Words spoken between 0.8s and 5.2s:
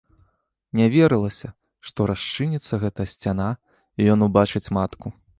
верылася, што расчыніцца гэта сцяна і ён убачыць матку.